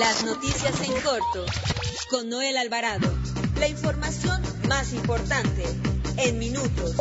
Las 0.00 0.24
noticias 0.24 0.80
en 0.88 0.94
corto 1.02 1.44
con 2.10 2.30
Noel 2.30 2.56
Alvarado. 2.56 3.06
La 3.58 3.68
información 3.68 4.40
más 4.66 4.94
importante 4.94 5.62
en 6.16 6.38
minutos. 6.38 6.96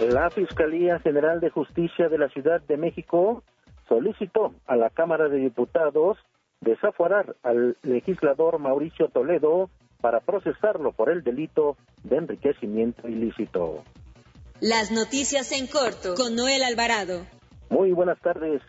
La 0.00 0.30
Fiscalía 0.30 0.98
General 0.98 1.38
de 1.38 1.50
Justicia 1.50 2.08
de 2.08 2.18
la 2.18 2.28
Ciudad 2.30 2.60
de 2.62 2.76
México 2.76 3.44
solicitó 3.88 4.52
a 4.66 4.74
la 4.74 4.90
Cámara 4.90 5.28
de 5.28 5.38
Diputados 5.38 6.18
desaforar 6.60 7.36
al 7.44 7.76
legislador 7.82 8.58
Mauricio 8.58 9.10
Toledo 9.10 9.70
para 10.00 10.18
procesarlo 10.18 10.90
por 10.90 11.08
el 11.08 11.22
delito 11.22 11.76
de 12.02 12.16
enriquecimiento 12.16 13.06
ilícito. 13.06 13.84
Las 14.58 14.90
noticias 14.90 15.52
en 15.52 15.68
corto 15.68 16.14
con 16.16 16.34
Noel 16.34 16.64
Alvarado. 16.64 17.24
Muy 17.70 17.92
buenas 17.92 18.20
tardes. 18.20 18.60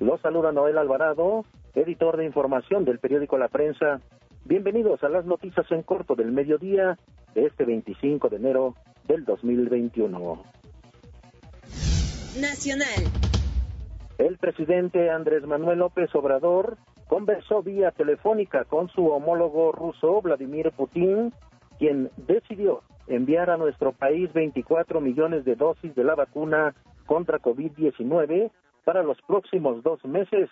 Los 0.00 0.20
saluda 0.20 0.52
Noel 0.52 0.78
Alvarado, 0.78 1.44
editor 1.74 2.16
de 2.16 2.24
información 2.24 2.84
del 2.84 3.00
periódico 3.00 3.36
La 3.36 3.48
Prensa. 3.48 4.00
Bienvenidos 4.44 5.02
a 5.02 5.08
las 5.08 5.24
noticias 5.24 5.66
en 5.72 5.82
corto 5.82 6.14
del 6.14 6.30
mediodía 6.30 6.96
de 7.34 7.46
este 7.46 7.64
25 7.64 8.28
de 8.28 8.36
enero 8.36 8.74
del 9.08 9.24
2021. 9.24 10.40
Nacional. 12.40 13.04
El 14.18 14.38
presidente 14.38 15.10
Andrés 15.10 15.44
Manuel 15.44 15.80
López 15.80 16.14
Obrador 16.14 16.76
conversó 17.08 17.64
vía 17.64 17.90
telefónica 17.90 18.64
con 18.66 18.88
su 18.90 19.08
homólogo 19.08 19.72
ruso 19.72 20.22
Vladimir 20.22 20.70
Putin, 20.76 21.32
quien 21.76 22.10
decidió 22.16 22.82
enviar 23.08 23.50
a 23.50 23.56
nuestro 23.56 23.90
país 23.90 24.32
24 24.32 25.00
millones 25.00 25.44
de 25.44 25.56
dosis 25.56 25.92
de 25.96 26.04
la 26.04 26.14
vacuna 26.14 26.76
contra 27.06 27.40
COVID-19 27.40 28.52
para 28.88 29.02
los 29.02 29.20
próximos 29.20 29.82
dos 29.82 30.02
meses. 30.06 30.48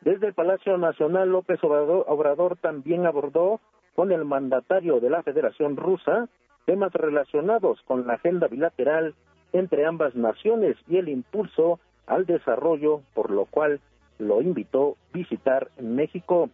Desde 0.00 0.28
el 0.28 0.32
Palacio 0.32 0.78
Nacional, 0.78 1.28
López 1.28 1.62
Obrador, 1.62 2.06
Obrador 2.08 2.56
también 2.56 3.04
abordó 3.04 3.60
con 3.94 4.10
el 4.10 4.24
mandatario 4.24 5.00
de 5.00 5.10
la 5.10 5.22
Federación 5.22 5.76
Rusa 5.76 6.30
temas 6.64 6.94
relacionados 6.94 7.82
con 7.82 8.06
la 8.06 8.14
agenda 8.14 8.46
bilateral 8.46 9.14
entre 9.52 9.84
ambas 9.84 10.14
naciones 10.14 10.78
y 10.88 10.96
el 10.96 11.10
impulso 11.10 11.78
al 12.06 12.24
desarrollo, 12.24 13.02
por 13.12 13.30
lo 13.30 13.44
cual 13.44 13.80
lo 14.18 14.40
invitó 14.40 14.92
a 14.92 15.18
visitar 15.18 15.68
México. 15.78 16.48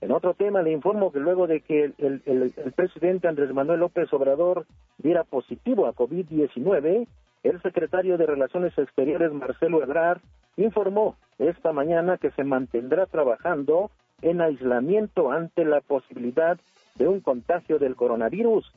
En 0.00 0.12
otro 0.12 0.34
tema, 0.34 0.62
le 0.62 0.70
informo 0.70 1.10
que 1.10 1.18
luego 1.18 1.48
de 1.48 1.60
que 1.60 1.92
el, 1.98 2.72
presidente 2.76 3.26
Andrés 3.26 3.52
Manuel 3.52 3.80
López 3.80 4.12
Obrador 4.12 4.64
diera 4.98 5.24
positivo 5.24 5.88
a 5.88 5.94
COVID-19, 5.96 7.08
el 7.42 7.62
secretario 7.62 8.16
de 8.16 8.26
Relaciones 8.26 8.78
Exteriores, 8.78 9.32
Marcelo 9.32 9.82
Ebrard, 9.82 10.20
informó 10.58 11.16
esta 11.38 11.72
mañana 11.72 12.18
que 12.18 12.30
se 12.32 12.44
mantendrá 12.44 13.06
trabajando 13.06 13.90
en 14.22 14.40
aislamiento 14.40 15.30
ante 15.30 15.64
la 15.64 15.80
posibilidad 15.80 16.58
de 16.96 17.08
un 17.08 17.20
contagio 17.20 17.78
del 17.78 17.94
coronavirus. 17.94 18.70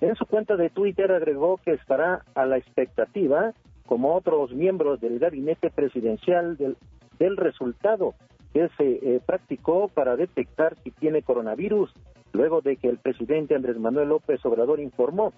En 0.00 0.14
su 0.16 0.26
cuenta 0.26 0.56
de 0.56 0.70
Twitter 0.70 1.10
agregó 1.12 1.58
que 1.58 1.72
estará 1.72 2.24
a 2.34 2.46
la 2.46 2.56
expectativa, 2.56 3.52
como 3.86 4.14
otros 4.14 4.52
miembros 4.52 5.00
del 5.00 5.18
gabinete 5.18 5.70
presidencial, 5.70 6.56
del, 6.56 7.36
resultado 7.36 8.14
que 8.52 8.68
se 8.76 8.92
eh, 8.92 9.20
practicó 9.24 9.88
para 9.88 10.16
detectar 10.16 10.76
si 10.82 10.90
tiene 10.90 11.22
coronavirus, 11.22 11.92
luego 12.32 12.60
de 12.60 12.76
que 12.76 12.88
el 12.88 12.98
presidente 12.98 13.54
Andrés 13.54 13.78
Manuel 13.78 14.10
López 14.10 14.44
Obrador 14.44 14.80
informó 14.80 15.32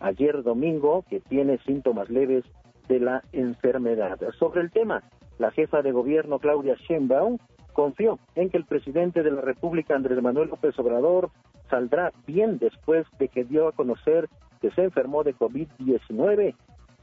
ayer 0.00 0.42
domingo 0.42 1.04
que 1.08 1.20
tiene 1.20 1.58
síntomas 1.58 2.08
leves 2.10 2.44
de 2.88 3.00
la 3.00 3.22
enfermedad. 3.32 4.18
Sobre 4.38 4.60
el 4.60 4.70
tema, 4.70 5.02
la 5.40 5.50
jefa 5.52 5.80
de 5.80 5.90
gobierno 5.90 6.38
Claudia 6.38 6.74
Sheinbaum 6.74 7.38
confió 7.72 8.18
en 8.34 8.50
que 8.50 8.58
el 8.58 8.66
presidente 8.66 9.22
de 9.22 9.30
la 9.30 9.40
República 9.40 9.96
Andrés 9.96 10.22
Manuel 10.22 10.50
López 10.50 10.78
Obrador 10.78 11.30
saldrá 11.70 12.12
bien 12.26 12.58
después 12.58 13.06
de 13.18 13.28
que 13.28 13.44
dio 13.44 13.66
a 13.66 13.72
conocer 13.72 14.28
que 14.60 14.70
se 14.72 14.84
enfermó 14.84 15.24
de 15.24 15.34
COVID-19. 15.34 16.54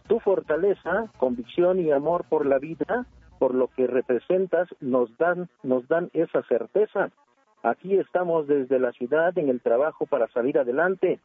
Tu 0.08 0.20
fortaleza, 0.20 1.12
convicción 1.18 1.80
y 1.80 1.92
amor 1.92 2.25
por 2.30 2.46
la 2.46 2.59
vida, 2.59 3.08
por 3.40 3.56
lo 3.56 3.70
que 3.70 3.88
representas, 3.88 4.69
nos 4.81 5.18
dan, 5.18 5.50
nos 5.64 5.88
dan 5.88 6.12
esa 6.14 6.44
certeza. 6.44 7.09
Aquí 7.64 7.98
estamos 7.98 8.46
desde 8.46 8.78
la 8.78 8.92
ciudad 8.92 9.36
en 9.36 9.50
el 9.50 9.62
trabajo 9.62 10.06
para 10.06 10.28
salir 10.28 10.59
adelante. 10.59 11.19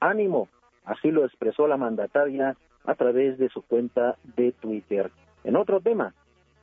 Ánimo, 0.00 0.48
así 0.84 1.10
lo 1.10 1.24
expresó 1.24 1.66
la 1.66 1.78
mandataria 1.78 2.56
a 2.84 2.94
través 2.94 3.38
de 3.38 3.48
su 3.48 3.62
cuenta 3.62 4.16
de 4.36 4.52
Twitter. 4.52 5.10
En 5.44 5.56
otro 5.56 5.80
tema, 5.80 6.12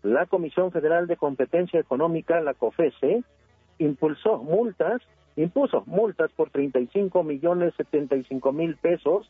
la 0.06 0.28
Comisión 0.28 0.72
Federal 0.72 1.08
de 1.08 1.18
Competencia 1.18 1.80
Económica, 1.80 2.40
la 2.40 2.54
COFESE, 2.54 3.24
impulsó 3.80 4.38
multas, 4.38 5.02
impuso 5.36 5.84
multas 5.88 6.32
por 6.34 6.52
35 6.52 7.24
millones 7.24 7.74
75 7.76 8.52
mil 8.52 8.78
pesos 8.78 9.30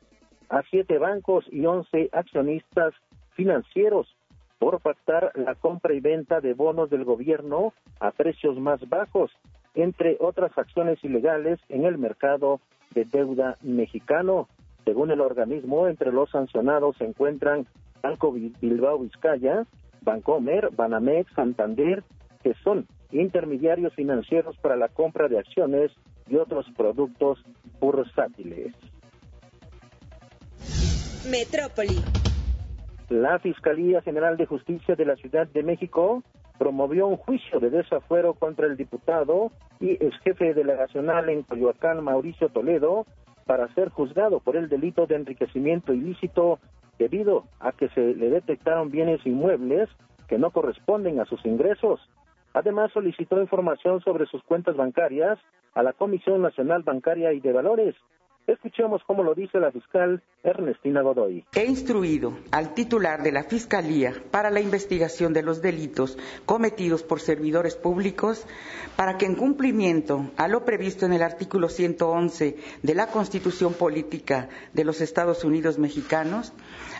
a 0.50 0.62
siete 0.69 0.97
bancos 0.97 1.46
y 1.50 1.66
11 1.66 2.09
accionistas 2.12 2.94
financieros 3.31 4.13
por 4.59 4.81
pactar 4.81 5.31
la 5.36 5.56
compra 5.56 5.94
y 5.94 6.02
venta 6.02 6.41
de 6.41 6.53
bonos 6.53 6.90
del 6.90 7.06
gobierno 7.06 7.74
a 8.02 8.12
precios 8.12 8.59
más 8.59 8.88
bajos, 8.90 9.31
entre 9.75 10.18
otras 10.19 10.57
acciones 10.57 11.02
ilegales 11.03 11.59
en 11.69 11.86
el 11.86 11.97
mercado 11.97 12.59
de 12.94 13.06
deuda 13.06 13.57
mexicano. 13.62 14.50
Según 14.84 15.09
el 15.09 15.22
organismo, 15.22 15.88
entre 15.88 16.12
los 16.12 16.30
sancionados 16.31 16.97
se 16.97 17.06
encuentran 17.06 17.66
Banco 18.02 18.34
Bilbao 18.34 19.00
Vizcaya, 19.00 19.66
Bancomer, 20.06 20.70
Banamex, 20.74 21.32
Santander, 21.34 22.04
que 22.44 22.54
son 22.64 22.88
intermediarios 23.12 23.94
financieros 23.96 24.56
para 24.58 24.76
la 24.76 24.88
compra 24.88 25.28
de 25.28 25.40
acciones 25.40 25.92
y 26.28 26.38
otros 26.38 26.66
productos 26.78 27.44
bursátiles. 27.80 28.74
Metrópoli. 31.30 32.02
La 33.10 33.40
Fiscalía 33.40 34.02
General 34.02 34.38
de 34.38 34.46
Justicia 34.46 34.96
de 34.96 35.06
la 35.06 35.16
Ciudad 35.16 35.48
de 35.48 35.64
México 35.64 36.24
promovió 36.58 37.08
un 37.08 37.18
juicio 37.18 37.60
de 37.60 37.70
desafuero 37.70 38.34
contra 38.34 38.68
el 38.68 38.78
diputado 38.78 39.52
y 39.80 39.92
ex 39.92 40.18
jefe 40.24 40.54
delegacional 40.54 41.30
en 41.30 41.44
Coyoacán, 41.44 42.04
Mauricio 42.04 42.50
Toledo, 42.50 43.06
para 43.46 43.72
ser 43.76 43.90
juzgado 43.90 44.40
por 44.40 44.56
el 44.56 44.70
delito 44.70 45.06
de 45.06 45.16
enriquecimiento 45.16 45.94
ilícito 45.94 46.60
debido 46.97 47.45
a 47.59 47.72
que 47.72 47.89
se 47.89 48.16
le 48.16 48.29
detectaron 48.29 48.89
bienes 48.89 49.25
inmuebles 49.25 49.89
que 50.28 50.38
no 50.38 50.51
corresponden 50.51 51.19
a 51.19 51.25
sus 51.25 51.45
ingresos. 51.45 52.00
Además, 52.53 52.91
solicitó 52.94 53.41
información 53.41 54.01
sobre 54.01 54.25
sus 54.28 54.41
cuentas 54.44 54.75
bancarias 54.75 55.38
a 55.73 55.83
la 55.83 55.94
Comisión 55.94 56.41
Nacional 56.41 56.83
Bancaria 56.83 57.33
y 57.33 57.41
de 57.41 57.51
Valores, 57.51 57.95
Escuchemos 58.47 59.01
cómo 59.07 59.23
lo 59.23 59.33
dice 59.33 59.59
la 59.59 59.72
fiscal 59.72 60.22
Ernestina 60.44 61.01
Godoy. 61.01 61.44
He 61.56 61.66
instruido 61.66 62.38
al 62.51 62.75
titular 62.75 63.23
de 63.23 63.31
la 63.31 63.44
Fiscalía 63.44 64.13
para 64.29 64.51
la 64.51 64.59
investigación 64.59 65.33
de 65.33 65.41
los 65.41 65.63
delitos 65.63 66.17
cometidos 66.45 67.01
por 67.01 67.19
servidores 67.19 67.75
públicos 67.75 68.45
para 68.95 69.17
que 69.17 69.25
en 69.25 69.35
cumplimiento 69.35 70.29
a 70.38 70.47
lo 70.47 70.63
previsto 70.63 71.07
en 71.07 71.13
el 71.13 71.23
artículo 71.23 71.69
111 71.69 72.56
de 72.83 72.95
la 72.95 73.07
Constitución 73.07 73.73
Política 73.73 74.50
de 74.73 74.83
los 74.83 75.01
Estados 75.01 75.44
Unidos 75.44 75.79
Mexicanos, 75.79 76.53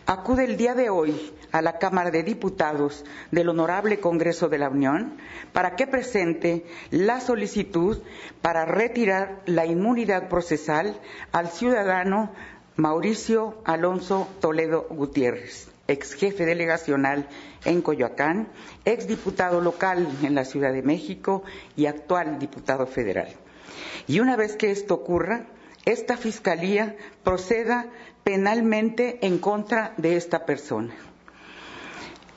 acude 0.07 0.45
el 0.45 0.57
día 0.57 0.73
de 0.73 0.89
hoy 0.89 1.31
a 1.51 1.62
la 1.62 1.77
Cámara 1.77 2.12
de 2.12 2.23
Diputados 2.23 3.06
del 3.31 3.50
Honorable 3.50 4.00
Congreso 4.00 4.50
de 4.50 4.57
la 4.57 4.69
Unión 4.69 5.17
para 5.53 5.75
que 5.75 5.88
presente 5.88 6.66
la 6.91 7.22
solicitud 7.22 8.00
para 8.41 8.66
retirar 8.66 9.41
la 9.45 9.66
inmunidad 9.66 10.27
procesal 10.27 11.00
al 11.35 11.50
ciudadano 11.50 12.31
Mauricio 12.78 13.57
Alonso 13.66 14.29
Toledo 14.40 14.88
Gutiérrez, 14.90 15.68
ex 15.85 16.13
jefe 16.13 16.46
delegacional 16.46 17.28
en 17.66 17.81
Coyoacán, 17.81 18.47
ex 18.85 19.06
diputado 19.06 19.59
local 19.59 20.07
en 20.24 20.34
la 20.34 20.45
Ciudad 20.45 20.72
de 20.72 20.81
México 20.81 21.44
y 21.75 21.88
actual 21.88 22.39
diputado 22.39 22.88
federal. 22.88 23.27
Y 24.07 24.21
una 24.21 24.38
vez 24.38 24.56
que 24.56 24.71
esto 24.71 24.94
ocurra, 24.94 25.48
esta 25.83 26.15
Fiscalía 26.15 26.95
proceda 27.25 27.88
penalmente 28.24 29.19
en 29.27 29.38
contra 29.39 29.94
de 29.98 30.15
esta 30.15 30.45
persona. 30.45 30.95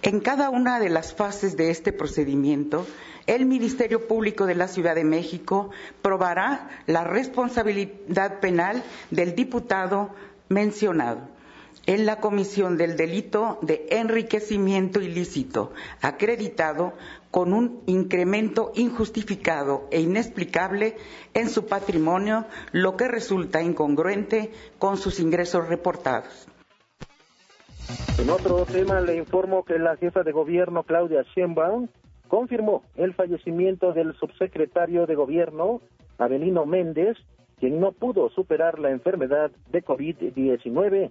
En 0.03 0.19
cada 0.19 0.51
una 0.51 0.81
de 0.81 0.89
las 0.89 1.15
fases 1.15 1.57
de 1.57 1.71
este 1.71 1.93
procedimiento, 1.93 2.85
el 3.29 3.45
Ministerio 3.45 4.09
Público 4.09 4.47
de 4.47 4.55
la 4.55 4.69
Ciudad 4.69 4.95
de 4.95 5.05
México 5.05 5.71
probará 6.03 6.69
la 6.87 7.05
responsabilidad 7.05 8.41
penal 8.41 8.83
del 9.11 9.35
diputado 9.35 10.11
mencionado 10.49 11.21
en 11.87 12.07
la 12.07 12.21
comisión 12.21 12.77
del 12.79 12.97
delito 12.97 13.59
de 13.63 13.87
enriquecimiento 13.91 15.01
ilícito, 15.01 15.73
acreditado 16.01 16.95
con 17.31 17.53
un 17.53 17.83
incremento 17.87 18.73
injustificado 18.75 19.87
e 19.91 20.01
inexplicable 20.01 20.97
en 21.35 21.51
su 21.51 21.67
patrimonio, 21.67 22.47
lo 22.73 22.97
que 22.97 23.09
resulta 23.09 23.63
incongruente 23.63 24.53
con 24.79 24.97
sus 24.97 25.21
ingresos 25.21 25.69
reportados. 25.69 26.49
En 28.19 28.31
otro 28.31 28.65
tema 28.65 29.01
le 29.01 29.17
informo 29.17 29.65
que 29.65 29.79
la 29.79 29.97
jefa 29.97 30.23
de 30.23 30.33
gobierno 30.33 30.83
Claudia 30.83 31.25
Sheinbaum 31.35 31.89
confirmó 32.29 32.83
el 32.97 33.15
fallecimiento 33.15 33.93
del 33.93 34.15
subsecretario 34.15 35.07
de 35.07 35.15
Gobierno, 35.15 35.81
Avelino 36.19 36.67
Méndez, 36.67 37.17
quien 37.59 37.81
no 37.81 37.93
pudo 37.93 38.29
superar 38.31 38.79
la 38.79 38.91
enfermedad 38.91 39.51
de 39.71 39.85
COVID-19. 39.85 41.11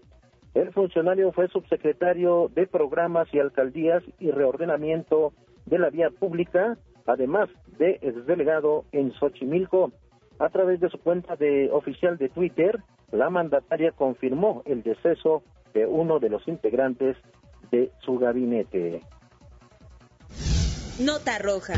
El 0.53 0.71
funcionario 0.71 1.31
fue 1.33 1.49
subsecretario 1.49 2.49
de 2.55 2.67
Programas 2.67 3.27
y 3.33 3.39
Alcaldías 3.39 4.03
y 4.19 4.31
Reordenamiento 4.31 5.33
de 5.65 5.79
la 5.79 5.89
Vía 5.89 6.09
Pública, 6.09 6.77
además 7.05 7.49
de 7.77 7.99
delegado 8.25 8.85
en 8.91 9.11
Xochimilco. 9.13 9.91
A 10.39 10.49
través 10.49 10.79
de 10.79 10.89
su 10.89 10.99
cuenta 10.99 11.35
de 11.35 11.69
oficial 11.71 12.17
de 12.17 12.29
Twitter, 12.29 12.79
la 13.11 13.29
mandataria 13.29 13.91
confirmó 13.91 14.61
el 14.65 14.83
deceso 14.83 15.43
de 15.73 15.85
uno 15.85 16.19
de 16.19 16.29
los 16.29 16.47
integrantes 16.47 17.17
de 17.71 17.91
su 17.99 18.17
gabinete. 18.17 19.01
Nota 20.99 21.37
roja. 21.37 21.73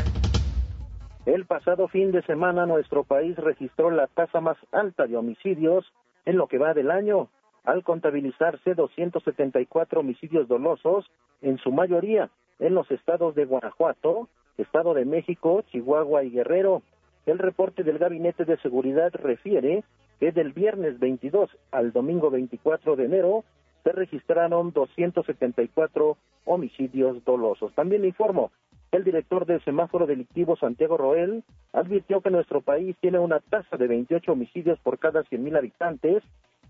El 1.26 1.44
pasado 1.44 1.88
fin 1.88 2.10
de 2.10 2.22
semana 2.22 2.64
nuestro 2.64 3.04
país 3.04 3.36
registró 3.36 3.90
la 3.90 4.06
tasa 4.06 4.40
más 4.40 4.56
alta 4.72 5.06
de 5.06 5.14
homicidios 5.14 5.84
en 6.24 6.38
lo 6.38 6.46
que 6.46 6.56
va 6.56 6.72
del 6.72 6.90
año, 6.90 7.28
al 7.64 7.84
contabilizarse 7.84 8.74
274 8.74 10.00
homicidios 10.00 10.48
dolosos, 10.48 11.04
en 11.42 11.58
su 11.58 11.70
mayoría 11.70 12.30
en 12.60 12.74
los 12.74 12.90
estados 12.90 13.34
de 13.34 13.44
Guanajuato, 13.44 14.28
Estado 14.56 14.94
de 14.94 15.04
México, 15.04 15.64
Chihuahua 15.70 16.24
y 16.24 16.30
Guerrero. 16.30 16.80
El 17.26 17.38
reporte 17.38 17.82
del 17.82 17.98
Gabinete 17.98 18.46
de 18.46 18.56
Seguridad 18.62 19.12
refiere 19.12 19.84
que 20.18 20.32
del 20.32 20.54
viernes 20.54 20.98
22 20.98 21.50
al 21.72 21.92
domingo 21.92 22.30
24 22.30 22.96
de 22.96 23.04
enero 23.04 23.44
se 23.84 23.92
registraron 23.92 24.72
274 24.72 26.16
homicidios 26.46 27.22
dolosos. 27.26 27.74
También 27.74 28.06
informo 28.06 28.50
el 28.92 29.04
director 29.04 29.46
del 29.46 29.62
semáforo 29.64 30.06
delictivo 30.06 30.56
Santiago 30.56 30.96
Roel 30.96 31.44
advirtió 31.72 32.20
que 32.20 32.30
nuestro 32.30 32.60
país 32.60 32.96
tiene 33.00 33.18
una 33.18 33.40
tasa 33.40 33.76
de 33.76 33.86
28 33.86 34.32
homicidios 34.32 34.78
por 34.80 34.98
cada 34.98 35.22
100.000 35.22 35.58
habitantes, 35.58 36.22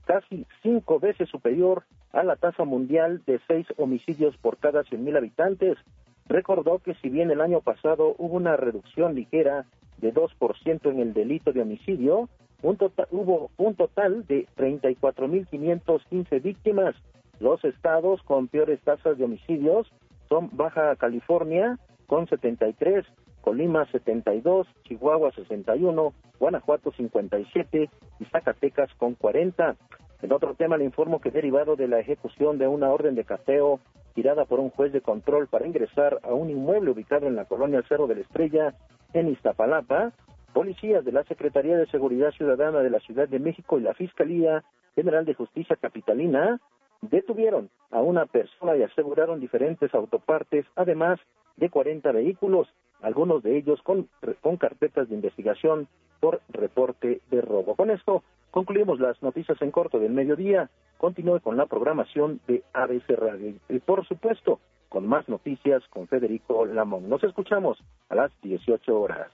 casi 0.04 0.46
cinco 0.62 0.98
veces 1.00 1.28
superior 1.28 1.84
a 2.12 2.22
la 2.22 2.36
tasa 2.36 2.64
mundial 2.64 3.22
de 3.26 3.40
seis 3.46 3.66
homicidios 3.76 4.36
por 4.38 4.58
cada 4.58 4.82
100.000 4.82 5.16
habitantes. 5.16 5.78
Recordó 6.26 6.78
que 6.78 6.94
si 6.96 7.08
bien 7.08 7.30
el 7.30 7.40
año 7.40 7.60
pasado 7.60 8.14
hubo 8.18 8.36
una 8.36 8.56
reducción 8.56 9.14
ligera 9.14 9.64
de 9.98 10.12
2% 10.12 10.90
en 10.90 11.00
el 11.00 11.14
delito 11.14 11.52
de 11.52 11.62
homicidio, 11.62 12.28
tota-, 12.60 13.08
hubo 13.10 13.50
un 13.56 13.74
total 13.74 14.26
de 14.26 14.46
34.515 14.56 16.42
víctimas. 16.42 16.94
Los 17.38 17.64
estados 17.64 18.22
con 18.22 18.48
peores 18.48 18.80
tasas 18.82 19.16
de 19.16 19.24
homicidios 19.24 19.90
son 20.28 20.50
Baja 20.52 20.94
California, 20.96 21.78
con 22.10 22.26
73, 22.26 23.06
Colima 23.40 23.86
72, 23.92 24.66
Chihuahua 24.82 25.30
61, 25.30 26.12
Guanajuato 26.40 26.90
57 26.90 27.88
y 28.18 28.24
Zacatecas 28.24 28.92
con 28.94 29.14
40. 29.14 29.76
En 30.22 30.32
otro 30.32 30.56
tema 30.56 30.76
le 30.76 30.86
informo 30.86 31.20
que 31.20 31.30
derivado 31.30 31.76
de 31.76 31.86
la 31.86 32.00
ejecución 32.00 32.58
de 32.58 32.66
una 32.66 32.88
orden 32.90 33.14
de 33.14 33.22
cateo 33.22 33.78
tirada 34.12 34.44
por 34.44 34.58
un 34.58 34.70
juez 34.70 34.92
de 34.92 35.02
control 35.02 35.46
para 35.46 35.68
ingresar 35.68 36.18
a 36.24 36.34
un 36.34 36.50
inmueble 36.50 36.90
ubicado 36.90 37.28
en 37.28 37.36
la 37.36 37.44
colonia 37.44 37.84
Cerro 37.88 38.08
de 38.08 38.16
la 38.16 38.22
Estrella 38.22 38.74
en 39.12 39.28
Iztapalapa, 39.28 40.10
policías 40.52 41.04
de 41.04 41.12
la 41.12 41.22
Secretaría 41.22 41.76
de 41.76 41.86
Seguridad 41.86 42.32
Ciudadana 42.32 42.80
de 42.80 42.90
la 42.90 42.98
Ciudad 42.98 43.28
de 43.28 43.38
México 43.38 43.78
y 43.78 43.82
la 43.82 43.94
Fiscalía 43.94 44.64
General 44.96 45.24
de 45.24 45.34
Justicia 45.34 45.76
Capitalina 45.76 46.58
detuvieron 47.02 47.70
a 47.92 48.00
una 48.00 48.26
persona 48.26 48.76
y 48.76 48.82
aseguraron 48.82 49.38
diferentes 49.38 49.94
autopartes, 49.94 50.66
además 50.74 51.20
de 51.60 51.70
40 51.70 52.10
vehículos, 52.12 52.66
algunos 53.02 53.42
de 53.42 53.56
ellos 53.56 53.80
con, 53.82 54.08
con 54.40 54.56
carpetas 54.56 55.08
de 55.08 55.14
investigación 55.14 55.86
por 56.18 56.40
reporte 56.48 57.20
de 57.30 57.40
robo. 57.40 57.76
Con 57.76 57.90
esto 57.90 58.24
concluimos 58.50 58.98
las 58.98 59.22
noticias 59.22 59.60
en 59.62 59.70
corto 59.70 59.98
del 59.98 60.12
mediodía. 60.12 60.68
Continúe 60.98 61.40
con 61.40 61.56
la 61.56 61.66
programación 61.66 62.40
de 62.48 62.62
ABC 62.72 63.10
Radio 63.10 63.54
y, 63.68 63.78
por 63.78 64.06
supuesto, 64.06 64.58
con 64.88 65.06
más 65.06 65.28
noticias 65.28 65.82
con 65.90 66.08
Federico 66.08 66.66
Lamón. 66.66 67.08
Nos 67.08 67.22
escuchamos 67.22 67.78
a 68.08 68.16
las 68.16 68.32
18 68.42 69.00
horas. 69.00 69.30